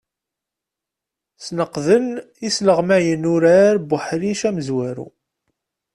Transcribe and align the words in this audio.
Sneqden 1.45 2.07
yisleɣmayen 2.43 3.29
urar 3.33 3.75
n 3.79 3.91
uḥric 3.95 4.41
amezwaru. 4.49 5.07